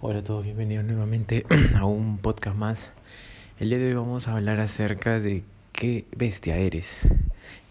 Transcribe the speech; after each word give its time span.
Hola 0.00 0.20
a 0.20 0.22
todos, 0.22 0.44
bienvenidos 0.44 0.84
nuevamente 0.84 1.44
a 1.74 1.84
un 1.84 2.18
podcast 2.18 2.56
más. 2.56 2.92
El 3.58 3.70
día 3.70 3.78
de 3.78 3.88
hoy 3.88 3.94
vamos 3.94 4.28
a 4.28 4.36
hablar 4.36 4.60
acerca 4.60 5.18
de 5.18 5.42
qué 5.72 6.04
bestia 6.16 6.56
eres. 6.56 7.00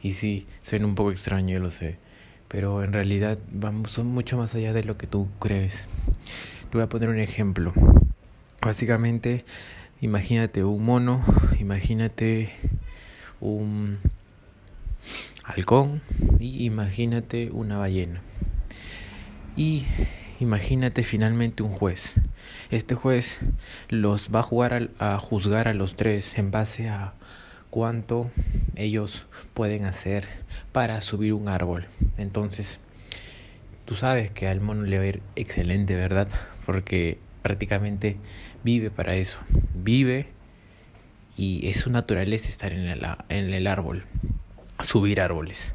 Y 0.03 0.11
sí, 0.11 0.45
suena 0.61 0.87
un 0.87 0.95
poco 0.95 1.11
extraño, 1.11 1.57
lo 1.61 1.71
sé, 1.71 1.95
pero 2.49 2.83
en 2.83 2.91
realidad 2.91 3.37
vamos, 3.49 3.91
son 3.91 4.07
mucho 4.07 4.37
más 4.37 4.53
allá 4.55 4.73
de 4.73 4.83
lo 4.83 4.97
que 4.97 5.07
tú 5.07 5.29
crees. 5.39 5.87
Te 6.69 6.77
voy 6.77 6.81
a 6.81 6.89
poner 6.89 7.07
un 7.07 7.19
ejemplo. 7.19 7.71
Básicamente, 8.61 9.45
imagínate 10.01 10.65
un 10.65 10.83
mono, 10.83 11.23
imagínate 11.61 12.49
un 13.39 13.99
halcón 15.45 16.01
y 16.41 16.65
imagínate 16.65 17.51
una 17.51 17.77
ballena. 17.77 18.21
Y 19.55 19.85
Imagínate 20.39 21.03
finalmente 21.03 21.63
un 21.63 21.71
juez. 21.71 22.15
Este 22.69 22.93
juez 22.93 23.39
los 23.89 24.29
va 24.33 24.41
a 24.41 24.43
jugar 24.43 24.89
a, 24.99 25.17
juzgar 25.17 25.67
a 25.67 25.73
los 25.73 25.95
tres 25.95 26.37
en 26.37 26.51
base 26.51 26.89
a 26.89 27.13
cuánto 27.71 28.29
ellos 28.75 29.25
pueden 29.55 29.85
hacer 29.85 30.27
para 30.71 31.01
subir 31.01 31.33
un 31.33 31.49
árbol. 31.49 31.87
Entonces, 32.17 32.79
tú 33.85 33.95
sabes 33.95 34.29
que 34.29 34.47
al 34.47 34.61
mono 34.61 34.83
le 34.83 34.97
va 34.99 35.05
a 35.05 35.07
ir 35.07 35.21
excelente, 35.35 35.95
¿verdad? 35.95 36.27
Porque 36.67 37.19
prácticamente 37.41 38.17
vive 38.63 38.91
para 38.91 39.15
eso. 39.15 39.39
Vive 39.73 40.27
y 41.35 41.67
es 41.67 41.77
su 41.77 41.89
naturaleza 41.89 42.49
estar 42.49 42.73
en 42.73 42.87
en 43.29 43.53
el 43.53 43.65
árbol, 43.65 44.05
subir 44.81 45.19
árboles. 45.19 45.73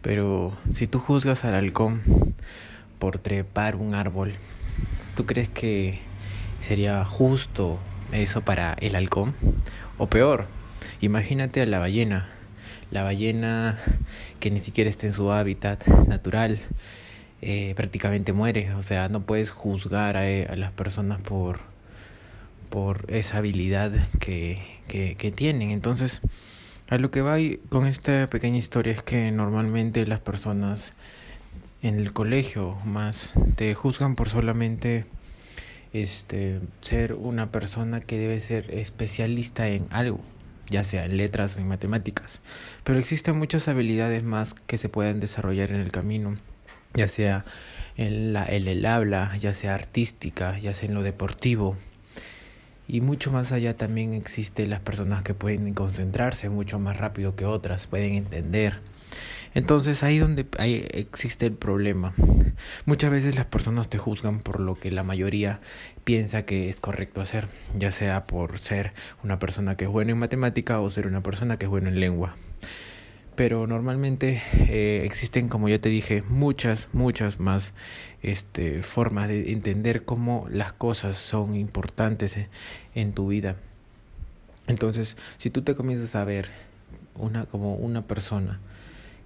Pero 0.00 0.56
si 0.72 0.86
tú 0.86 0.98
juzgas 0.98 1.44
al 1.44 1.54
halcón 1.54 2.00
por 2.98 3.18
trepar 3.18 3.76
un 3.76 3.94
árbol. 3.94 4.34
¿Tú 5.14 5.26
crees 5.26 5.48
que 5.48 5.98
sería 6.60 7.04
justo 7.04 7.78
eso 8.12 8.42
para 8.42 8.74
el 8.74 8.96
halcón? 8.96 9.34
O 9.98 10.08
peor, 10.08 10.46
imagínate 11.00 11.60
a 11.60 11.66
la 11.66 11.78
ballena. 11.78 12.28
La 12.90 13.02
ballena 13.02 13.78
que 14.40 14.50
ni 14.50 14.58
siquiera 14.58 14.88
está 14.88 15.06
en 15.06 15.12
su 15.12 15.30
hábitat 15.32 15.86
natural. 16.06 16.60
Eh, 17.40 17.74
prácticamente 17.76 18.32
muere. 18.32 18.74
O 18.74 18.82
sea, 18.82 19.08
no 19.08 19.22
puedes 19.22 19.50
juzgar 19.50 20.16
a, 20.16 20.22
a 20.22 20.56
las 20.56 20.72
personas 20.72 21.20
por, 21.22 21.60
por 22.68 23.06
esa 23.08 23.38
habilidad 23.38 23.92
que, 24.20 24.62
que, 24.88 25.14
que, 25.16 25.30
tienen. 25.30 25.70
Entonces, 25.70 26.20
a 26.88 26.98
lo 26.98 27.10
que 27.10 27.20
va 27.20 27.36
con 27.68 27.86
esta 27.86 28.26
pequeña 28.26 28.58
historia 28.58 28.92
es 28.92 29.02
que 29.02 29.30
normalmente 29.30 30.06
las 30.06 30.20
personas 30.20 30.92
en 31.82 31.98
el 31.98 32.12
colegio 32.12 32.76
más 32.84 33.34
te 33.56 33.74
juzgan 33.74 34.14
por 34.14 34.28
solamente 34.28 35.06
este 35.92 36.60
ser 36.80 37.14
una 37.14 37.50
persona 37.52 38.00
que 38.00 38.18
debe 38.18 38.40
ser 38.40 38.70
especialista 38.72 39.68
en 39.68 39.86
algo 39.90 40.20
ya 40.70 40.84
sea 40.84 41.06
en 41.06 41.16
letras 41.16 41.56
o 41.56 41.60
en 41.60 41.68
matemáticas. 41.68 42.42
Pero 42.84 42.98
existen 42.98 43.38
muchas 43.38 43.68
habilidades 43.68 44.22
más 44.22 44.54
que 44.66 44.76
se 44.76 44.90
pueden 44.90 45.20
desarrollar 45.20 45.70
en 45.70 45.80
el 45.80 45.92
camino 45.92 46.36
ya 46.94 47.08
sea 47.08 47.44
en, 47.96 48.32
la, 48.32 48.46
en 48.46 48.66
el 48.66 48.84
habla 48.86 49.36
ya 49.38 49.54
sea 49.54 49.74
artística 49.74 50.58
ya 50.58 50.74
sea 50.74 50.88
en 50.88 50.94
lo 50.94 51.02
deportivo. 51.02 51.76
Y 52.86 53.02
mucho 53.02 53.30
más 53.30 53.52
allá 53.52 53.76
también 53.76 54.14
existen 54.14 54.70
las 54.70 54.80
personas 54.80 55.22
que 55.22 55.34
pueden 55.34 55.74
concentrarse 55.74 56.48
mucho 56.48 56.78
más 56.78 56.96
rápido 56.96 57.36
que 57.36 57.44
otras 57.44 57.86
pueden 57.86 58.14
entender 58.14 58.80
entonces 59.54 60.02
ahí 60.02 60.18
donde 60.18 60.46
ahí 60.58 60.86
existe 60.92 61.46
el 61.46 61.54
problema. 61.54 62.14
Muchas 62.86 63.10
veces 63.10 63.34
las 63.36 63.46
personas 63.46 63.88
te 63.88 63.98
juzgan 63.98 64.40
por 64.40 64.60
lo 64.60 64.74
que 64.74 64.90
la 64.90 65.02
mayoría 65.02 65.60
piensa 66.04 66.44
que 66.44 66.68
es 66.68 66.80
correcto 66.80 67.20
hacer, 67.20 67.48
ya 67.76 67.92
sea 67.92 68.26
por 68.26 68.58
ser 68.58 68.92
una 69.22 69.38
persona 69.38 69.76
que 69.76 69.84
es 69.84 69.90
buena 69.90 70.12
en 70.12 70.18
matemática 70.18 70.80
o 70.80 70.90
ser 70.90 71.06
una 71.06 71.22
persona 71.22 71.58
que 71.58 71.66
es 71.66 71.70
buena 71.70 71.88
en 71.88 72.00
lengua. 72.00 72.36
Pero 73.36 73.68
normalmente 73.68 74.42
eh, 74.68 75.02
existen, 75.04 75.48
como 75.48 75.68
ya 75.68 75.78
te 75.78 75.88
dije, 75.88 76.22
muchas, 76.28 76.88
muchas 76.92 77.38
más 77.38 77.72
este, 78.20 78.82
formas 78.82 79.28
de 79.28 79.52
entender 79.52 80.04
cómo 80.04 80.46
las 80.50 80.72
cosas 80.72 81.16
son 81.16 81.54
importantes 81.54 82.36
en 82.96 83.12
tu 83.12 83.28
vida. 83.28 83.54
Entonces, 84.66 85.16
si 85.36 85.50
tú 85.50 85.62
te 85.62 85.76
comienzas 85.76 86.16
a 86.16 86.24
ver 86.24 86.48
una, 87.14 87.46
como 87.46 87.74
una 87.74 88.06
persona 88.08 88.58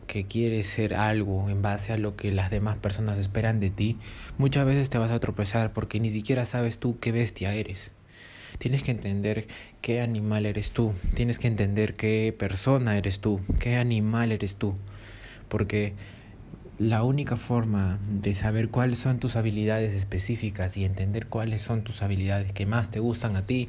que 0.07 0.25
quieres 0.25 0.67
ser 0.67 0.95
algo 0.95 1.49
en 1.49 1.63
base 1.63 1.93
a 1.93 1.99
lo 1.99 2.17
que 2.17 2.33
las 2.33 2.51
demás 2.51 2.79
personas 2.79 3.19
esperan 3.19 3.61
de 3.61 3.71
ti, 3.71 3.99
muchas 4.39 4.67
veces 4.67 4.91
te 4.91 4.99
vas 4.99 5.11
a 5.11 5.21
tropezar 5.21 5.73
porque 5.73 6.01
ni 6.01 6.11
siquiera 6.11 6.45
sabes 6.45 6.79
tú 6.79 6.99
qué 7.01 7.13
bestia 7.13 7.55
eres. 7.55 7.93
Tienes 8.59 8.83
que 8.83 8.91
entender 8.91 9.47
qué 9.81 10.01
animal 10.01 10.47
eres 10.47 10.71
tú, 10.71 10.93
tienes 11.15 11.39
que 11.39 11.49
entender 11.49 11.95
qué 11.95 12.35
persona 12.39 12.97
eres 12.97 13.21
tú, 13.21 13.41
qué 13.59 13.77
animal 13.77 14.31
eres 14.31 14.57
tú, 14.57 14.75
porque 15.49 15.95
la 16.79 17.03
única 17.03 17.37
forma 17.37 17.99
de 18.09 18.35
saber 18.35 18.69
cuáles 18.69 18.99
son 18.99 19.19
tus 19.19 19.37
habilidades 19.37 19.95
específicas 19.95 20.77
y 20.77 20.85
entender 20.85 21.27
cuáles 21.27 21.63
son 21.63 21.83
tus 21.83 22.03
habilidades 22.03 22.53
que 22.53 22.67
más 22.67 22.91
te 22.91 23.01
gustan 23.01 23.37
a 23.37 23.47
ti 23.47 23.69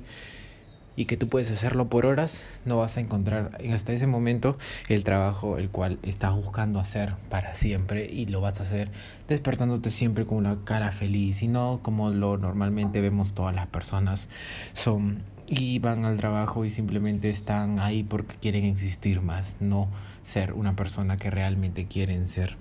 y 0.95 1.05
que 1.05 1.17
tú 1.17 1.27
puedes 1.27 1.51
hacerlo 1.51 1.89
por 1.89 2.05
horas, 2.05 2.43
no 2.65 2.77
vas 2.77 2.97
a 2.97 3.01
encontrar 3.01 3.57
hasta 3.73 3.93
ese 3.93 4.07
momento 4.07 4.57
el 4.89 5.03
trabajo 5.03 5.57
el 5.57 5.69
cual 5.69 5.99
estás 6.03 6.35
buscando 6.35 6.79
hacer 6.79 7.15
para 7.29 7.53
siempre 7.53 8.05
y 8.11 8.27
lo 8.27 8.41
vas 8.41 8.59
a 8.59 8.63
hacer 8.63 8.91
despertándote 9.27 9.89
siempre 9.89 10.25
con 10.25 10.37
una 10.37 10.63
cara 10.63 10.91
feliz 10.91 11.41
y 11.43 11.47
no 11.47 11.79
como 11.81 12.09
lo 12.11 12.37
normalmente 12.37 13.01
vemos 13.01 13.33
todas 13.33 13.55
las 13.55 13.67
personas 13.67 14.29
son 14.73 15.23
y 15.47 15.79
van 15.79 16.05
al 16.05 16.17
trabajo 16.17 16.65
y 16.65 16.69
simplemente 16.69 17.29
están 17.29 17.79
ahí 17.79 18.03
porque 18.03 18.35
quieren 18.35 18.65
existir 18.65 19.21
más, 19.21 19.57
no 19.59 19.89
ser 20.23 20.53
una 20.53 20.75
persona 20.75 21.17
que 21.17 21.29
realmente 21.29 21.85
quieren 21.85 22.25
ser. 22.25 22.57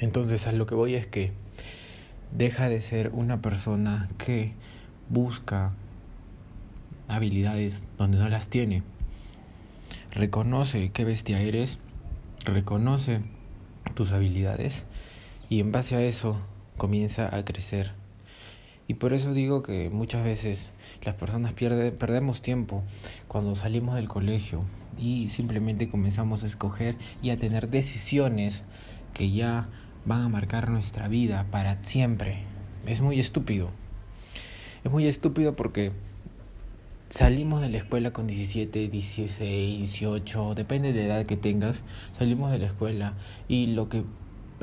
Entonces 0.00 0.46
a 0.46 0.52
lo 0.52 0.66
que 0.66 0.74
voy 0.74 0.94
es 0.94 1.06
que 1.06 1.32
deja 2.36 2.68
de 2.68 2.80
ser 2.80 3.10
una 3.14 3.40
persona 3.40 4.08
que 4.18 4.52
busca 5.08 5.72
habilidades 7.08 7.84
donde 7.98 8.18
no 8.18 8.28
las 8.28 8.48
tiene. 8.48 8.82
Reconoce 10.12 10.90
qué 10.92 11.04
bestia 11.04 11.40
eres, 11.40 11.78
reconoce 12.44 13.20
tus 13.94 14.12
habilidades 14.12 14.84
y 15.48 15.60
en 15.60 15.72
base 15.72 15.96
a 15.96 16.02
eso 16.02 16.40
comienza 16.76 17.34
a 17.36 17.44
crecer. 17.44 17.92
Y 18.88 18.94
por 18.94 19.12
eso 19.12 19.32
digo 19.32 19.62
que 19.62 19.90
muchas 19.90 20.24
veces 20.24 20.72
las 21.02 21.16
personas 21.16 21.54
pierden, 21.54 21.94
perdemos 21.96 22.40
tiempo 22.40 22.84
cuando 23.26 23.56
salimos 23.56 23.96
del 23.96 24.08
colegio 24.08 24.62
y 24.98 25.28
simplemente 25.28 25.88
comenzamos 25.88 26.44
a 26.44 26.46
escoger 26.46 26.94
y 27.20 27.30
a 27.30 27.38
tener 27.38 27.68
decisiones 27.68 28.62
que 29.12 29.30
ya 29.32 29.68
van 30.04 30.22
a 30.22 30.28
marcar 30.28 30.70
nuestra 30.70 31.08
vida 31.08 31.46
para 31.50 31.82
siempre. 31.82 32.44
Es 32.86 33.00
muy 33.00 33.18
estúpido. 33.18 33.70
Es 34.84 34.92
muy 34.92 35.08
estúpido 35.08 35.56
porque 35.56 35.90
salimos 37.08 37.60
de 37.60 37.68
la 37.68 37.78
escuela 37.78 38.12
con 38.12 38.26
17, 38.26 38.88
16, 38.88 39.78
18, 39.78 40.54
depende 40.54 40.92
de 40.92 41.08
la 41.08 41.16
edad 41.16 41.26
que 41.26 41.36
tengas, 41.36 41.84
salimos 42.16 42.50
de 42.50 42.58
la 42.58 42.66
escuela 42.66 43.14
y 43.48 43.68
lo 43.68 43.88
que 43.88 44.04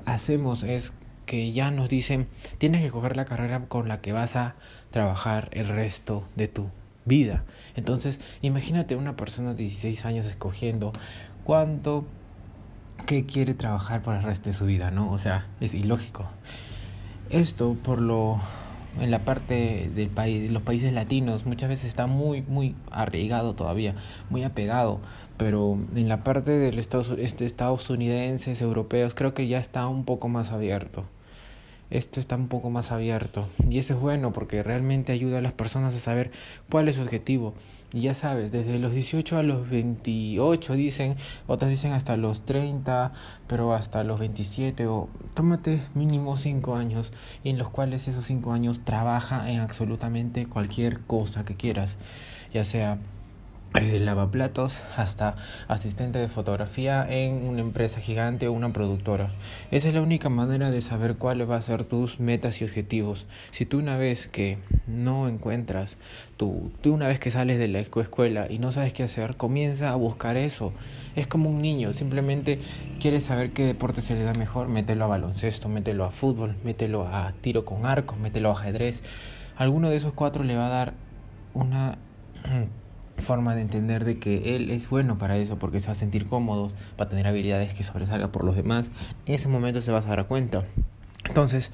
hacemos 0.05 0.63
es 0.63 0.93
que 1.25 1.53
ya 1.53 1.71
nos 1.71 1.89
dicen, 1.89 2.27
tienes 2.57 2.81
que 2.81 2.91
coger 2.91 3.15
la 3.15 3.25
carrera 3.25 3.65
con 3.67 3.87
la 3.87 4.01
que 4.01 4.11
vas 4.11 4.35
a 4.35 4.55
trabajar 4.91 5.49
el 5.53 5.67
resto 5.67 6.27
de 6.35 6.47
tu 6.47 6.69
vida. 7.05 7.43
Entonces, 7.75 8.19
imagínate 8.41 8.95
una 8.95 9.15
persona 9.15 9.51
de 9.51 9.63
16 9.63 10.05
años 10.05 10.27
escogiendo 10.27 10.91
cuánto 11.43 12.05
que 13.05 13.25
quiere 13.25 13.53
trabajar 13.53 14.01
para 14.03 14.19
el 14.19 14.23
resto 14.23 14.49
de 14.49 14.53
su 14.53 14.65
vida, 14.65 14.91
¿no? 14.91 15.11
O 15.11 15.17
sea, 15.17 15.47
es 15.59 15.73
ilógico. 15.73 16.27
Esto 17.29 17.75
por 17.81 17.99
lo 17.99 18.39
en 18.99 19.11
la 19.11 19.25
parte 19.25 19.89
del 19.93 20.09
país, 20.09 20.51
los 20.51 20.63
países 20.63 20.93
latinos, 20.93 21.45
muchas 21.45 21.69
veces 21.69 21.85
está 21.85 22.07
muy, 22.07 22.41
muy 22.41 22.75
arraigado 22.91 23.55
todavía, 23.55 23.95
muy 24.29 24.43
apegado, 24.43 24.99
pero 25.37 25.77
en 25.95 26.07
la 26.09 26.23
parte 26.23 26.51
de 26.51 26.71
los 26.71 26.81
Estados, 26.81 27.11
este, 27.17 27.45
estadounidenses, 27.45 28.61
europeos, 28.61 29.13
creo 29.13 29.33
que 29.33 29.47
ya 29.47 29.59
está 29.59 29.87
un 29.87 30.05
poco 30.05 30.27
más 30.27 30.51
abierto 30.51 31.05
esto 31.89 32.19
está 32.19 32.35
un 32.35 32.47
poco 32.47 32.69
más 32.69 32.91
abierto. 32.91 33.47
Y 33.69 33.77
eso 33.77 33.93
es 33.93 33.99
bueno 33.99 34.33
porque 34.33 34.63
realmente 34.63 35.11
ayuda 35.11 35.39
a 35.39 35.41
las 35.41 35.53
personas 35.53 35.93
a 35.93 35.99
saber 35.99 36.31
cuál 36.69 36.87
es 36.87 36.95
su 36.95 37.01
objetivo. 37.01 37.53
Y 37.93 38.01
ya 38.01 38.15
sabes, 38.15 38.51
desde 38.51 38.79
los 38.79 38.93
18 38.93 39.37
a 39.37 39.43
los 39.43 39.69
28 39.69 40.73
dicen, 40.73 41.15
otras 41.45 41.69
dicen 41.69 41.93
hasta 41.93 42.17
los 42.17 42.45
30, 42.45 43.13
pero 43.47 43.73
hasta 43.73 44.03
los 44.03 44.19
27 44.19 44.87
o 44.87 45.09
tómate 45.35 45.83
mínimo 45.93 46.35
5 46.35 46.75
años 46.75 47.13
en 47.43 47.57
los 47.59 47.69
cuales 47.69 48.07
esos 48.07 48.25
5 48.25 48.51
años 48.51 48.81
trabaja 48.83 49.51
en 49.51 49.59
absolutamente 49.59 50.47
cualquier 50.47 51.01
cosa 51.01 51.45
que 51.45 51.55
quieras, 51.55 51.97
ya 52.51 52.63
sea 52.63 52.97
desde 53.73 53.99
lavaplatos 53.99 54.81
hasta 54.97 55.35
asistente 55.67 56.19
de 56.19 56.27
fotografía 56.27 57.05
en 57.09 57.45
una 57.45 57.61
empresa 57.61 57.99
gigante 57.99 58.47
o 58.47 58.53
una 58.53 58.71
productora. 58.71 59.31
Esa 59.71 59.89
es 59.89 59.95
la 59.95 60.01
única 60.01 60.29
manera 60.29 60.69
de 60.69 60.81
saber 60.81 61.15
cuáles 61.15 61.47
van 61.47 61.59
a 61.59 61.61
ser 61.61 61.83
tus 61.83 62.19
metas 62.19 62.61
y 62.61 62.65
objetivos. 62.65 63.25
Si 63.51 63.65
tú 63.65 63.79
una 63.79 63.97
vez 63.97 64.27
que 64.27 64.59
no 64.87 65.27
encuentras, 65.27 65.97
tú, 66.37 66.71
tú 66.81 66.93
una 66.93 67.07
vez 67.07 67.19
que 67.19 67.31
sales 67.31 67.57
de 67.57 67.67
la 67.67 67.79
escuela 67.79 68.47
y 68.49 68.59
no 68.59 68.71
sabes 68.71 68.93
qué 68.93 69.03
hacer, 69.03 69.37
comienza 69.37 69.89
a 69.89 69.95
buscar 69.95 70.37
eso. 70.37 70.71
Es 71.15 71.27
como 71.27 71.49
un 71.49 71.61
niño, 71.61 71.93
simplemente 71.93 72.59
quieres 72.99 73.23
saber 73.25 73.53
qué 73.53 73.65
deporte 73.65 74.01
se 74.01 74.15
le 74.15 74.23
da 74.23 74.33
mejor, 74.33 74.67
mételo 74.67 75.05
a 75.05 75.07
baloncesto, 75.07 75.67
mételo 75.67 76.05
a 76.05 76.11
fútbol, 76.11 76.55
mételo 76.63 77.07
a 77.07 77.33
tiro 77.41 77.65
con 77.65 77.85
arcos, 77.85 78.19
mételo 78.19 78.49
a 78.49 78.53
ajedrez. 78.53 79.03
Alguno 79.55 79.89
de 79.89 79.97
esos 79.97 80.13
cuatro 80.13 80.43
le 80.43 80.55
va 80.55 80.67
a 80.67 80.69
dar 80.69 80.93
una 81.53 81.97
forma 83.17 83.55
de 83.55 83.61
entender 83.61 84.05
de 84.05 84.17
que 84.17 84.55
él 84.55 84.69
es 84.71 84.89
bueno 84.89 85.17
para 85.17 85.37
eso 85.37 85.57
porque 85.57 85.79
se 85.79 85.87
va 85.87 85.91
a 85.93 85.95
sentir 85.95 86.27
cómodo, 86.27 86.71
va 86.99 87.05
a 87.05 87.09
tener 87.09 87.27
habilidades 87.27 87.73
que 87.73 87.83
sobresalga 87.83 88.31
por 88.31 88.43
los 88.43 88.55
demás, 88.55 88.91
en 89.25 89.35
ese 89.35 89.47
momento 89.47 89.81
se 89.81 89.91
vas 89.91 90.05
a 90.05 90.09
dar 90.09 90.27
cuenta. 90.27 90.63
Entonces, 91.25 91.71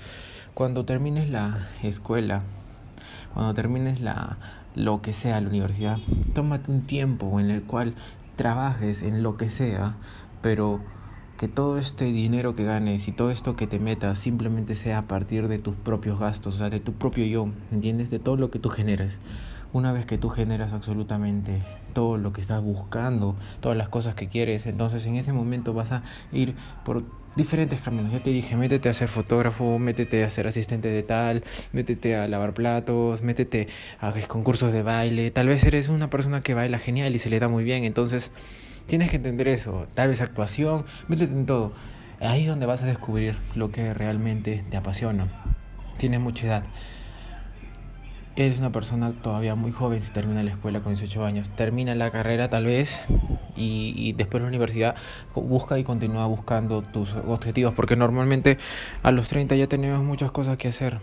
cuando 0.54 0.86
termines 0.86 1.30
la 1.30 1.70
escuela, 1.84 2.44
cuando 3.34 3.54
termines 3.54 4.02
la 4.02 4.38
lo 4.76 5.02
que 5.02 5.14
sea, 5.14 5.42
la 5.42 5.50
universidad, 5.50 5.98
tómate 6.34 6.72
un 6.72 6.82
tiempo 6.82 7.40
en 7.40 7.50
el 7.50 7.64
cual 7.64 7.96
trabajes 8.36 9.04
en 9.04 9.24
lo 9.24 9.36
que 9.36 9.50
sea, 9.50 9.96
pero 10.42 10.80
que 11.38 11.48
todo 11.48 11.78
este 11.78 12.06
dinero 12.06 12.56
que 12.56 12.66
ganes 12.66 13.08
y 13.08 13.12
todo 13.12 13.32
esto 13.32 13.56
que 13.56 13.66
te 13.66 13.80
metas 13.80 14.18
simplemente 14.18 14.76
sea 14.76 15.00
a 15.00 15.02
partir 15.02 15.48
de 15.48 15.58
tus 15.58 15.76
propios 15.76 16.20
gastos, 16.20 16.56
o 16.56 16.58
sea, 16.58 16.70
de 16.70 16.80
tu 16.80 16.94
propio 16.94 17.26
yo, 17.26 17.50
¿entiendes? 17.72 18.10
De 18.10 18.20
todo 18.20 18.36
lo 18.36 18.52
que 18.52 18.60
tú 18.60 18.70
generas. 18.70 19.20
Una 19.72 19.94
vez 19.94 20.06
que 20.08 20.18
tú 20.18 20.30
generas 20.30 20.74
absolutamente 20.74 21.62
todo 21.94 22.18
lo 22.18 22.34
que 22.34 22.42
estás 22.42 22.64
buscando, 22.64 23.36
todas 23.60 23.78
las 23.78 23.88
cosas 23.88 24.16
que 24.16 24.28
quieres, 24.28 24.66
entonces 24.66 25.06
en 25.06 25.16
ese 25.16 25.32
momento 25.32 25.74
vas 25.74 25.92
a 25.92 26.02
ir 26.32 26.56
por 26.84 27.04
diferentes 27.36 27.80
caminos. 27.80 28.12
Ya 28.12 28.24
te 28.24 28.32
dije, 28.32 28.56
métete 28.56 28.90
a 28.90 28.94
ser 28.94 29.08
fotógrafo, 29.08 29.78
métete 29.78 30.24
a 30.24 30.30
ser 30.32 30.48
asistente 30.48 30.88
de 30.88 31.04
tal, 31.04 31.44
métete 31.72 32.16
a 32.16 32.28
lavar 32.28 32.56
platos, 32.56 33.22
métete 33.22 33.68
a 34.02 34.12
concursos 34.28 34.74
de 34.74 34.82
baile. 34.82 35.30
Tal 35.30 35.48
vez 35.48 35.64
eres 35.64 35.90
una 35.90 36.10
persona 36.10 36.42
que 36.42 36.56
baila 36.56 36.80
genial 36.80 37.16
y 37.16 37.20
se 37.20 37.30
le 37.30 37.40
da 37.40 37.48
muy 37.48 37.64
bien, 37.64 37.84
entonces 37.84 38.32
tienes 38.88 39.12
que 39.12 39.18
entender 39.18 39.48
eso. 39.48 39.86
Tal 39.94 40.10
vez 40.10 40.22
actuación, 40.22 40.86
métete 41.08 41.34
en 41.34 41.46
todo. 41.46 41.74
Ahí 42.20 42.42
es 42.42 42.48
donde 42.50 42.66
vas 42.66 42.82
a 42.82 42.86
descubrir 42.86 43.38
lo 43.56 43.72
que 43.72 43.94
realmente 43.94 44.66
te 44.70 44.78
apasiona. 44.78 45.28
Tienes 45.98 46.20
mucha 46.20 46.48
edad 46.48 46.64
eres 48.46 48.60
una 48.60 48.72
persona 48.72 49.12
todavía 49.12 49.56
muy 49.56 49.74
joven 49.74 50.00
si 50.00 50.14
termina 50.14 50.42
la 50.44 50.52
escuela 50.52 50.80
con 50.80 50.94
18 50.94 51.26
años, 51.26 51.50
termina 51.50 51.94
la 51.94 52.10
carrera 52.10 52.50
tal 52.50 52.66
vez 52.66 53.02
y, 53.58 54.14
después 54.14 54.42
la 54.42 54.48
universidad 54.48 54.96
busca 55.36 55.78
y 55.78 55.84
continúa 55.84 56.26
buscando 56.26 56.82
tus 56.82 57.14
objetivos, 57.28 57.74
porque 57.74 57.98
normalmente 57.98 58.58
a 59.04 59.12
los 59.12 59.28
30 59.28 59.56
ya 59.56 59.68
tenemos 59.68 60.02
muchas 60.06 60.32
cosas 60.32 60.58
que 60.58 60.70
hacer, 60.70 61.00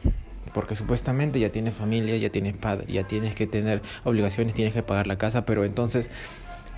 porque 0.54 0.76
supuestamente 0.76 1.38
ya 1.38 1.50
tienes 1.50 1.74
familia, 1.74 2.16
ya 2.16 2.30
tienes 2.30 2.56
padre, 2.56 2.90
ya 2.90 3.04
tienes 3.04 3.34
que 3.34 3.46
tener 3.46 3.82
obligaciones, 4.04 4.54
tienes 4.54 4.72
que 4.72 4.82
pagar 4.82 5.06
la 5.06 5.18
casa, 5.18 5.44
pero 5.44 5.66
entonces 5.66 6.10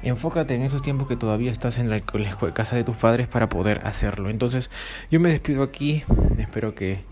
enfócate 0.02 0.56
en 0.56 0.62
esos 0.62 0.82
tiempos 0.82 1.06
que 1.06 1.14
todavía 1.14 1.52
estás 1.52 1.78
en 1.78 1.88
la, 1.88 2.00
casa 2.00 2.74
de 2.74 2.82
tus 2.82 2.96
padres 2.96 3.28
para 3.28 3.48
poder 3.48 3.82
hacerlo. 3.84 4.28
Entonces 4.28 4.70
yo 5.08 5.20
me 5.20 5.30
despido 5.30 5.62
aquí, 5.62 6.02
espero 6.36 6.74
que 6.74 7.04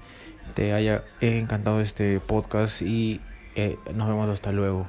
te 0.54 0.72
haya 0.72 1.04
encantado 1.20 1.81
este 1.81 2.19
podcast 2.19 2.82
y 2.82 3.20
eh, 3.56 3.79
nos 3.94 4.08
vemos 4.08 4.29
hasta 4.31 4.53
luego. 4.53 4.87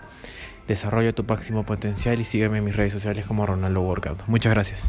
Desarrolla 0.67 1.13
tu 1.13 1.23
máximo 1.23 1.63
potencial 1.63 2.19
y 2.19 2.25
sígueme 2.25 2.57
en 2.57 2.65
mis 2.65 2.75
redes 2.75 2.93
sociales 2.93 3.25
como 3.25 3.45
Ronaldo 3.45 3.81
Workout. 3.81 4.27
Muchas 4.27 4.53
gracias. 4.53 4.85